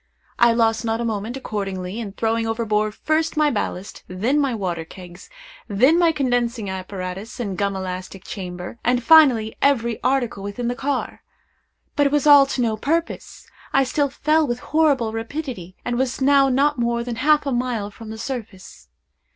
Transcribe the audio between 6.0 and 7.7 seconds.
condensing apparatus and